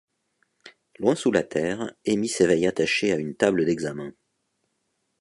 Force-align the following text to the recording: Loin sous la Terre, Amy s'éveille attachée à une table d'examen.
Loin 0.97 1.13
sous 1.13 1.31
la 1.31 1.43
Terre, 1.43 1.93
Amy 2.07 2.27
s'éveille 2.27 2.65
attachée 2.65 3.13
à 3.13 3.17
une 3.19 3.35
table 3.35 3.65
d'examen. 3.67 4.15